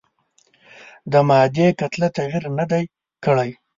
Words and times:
د 1.11 1.13
مادې 1.27 1.67
کتله 1.79 2.07
تغیر 2.17 2.45
نه 2.59 2.65
دی 2.71 2.83
کړی. 3.25 3.49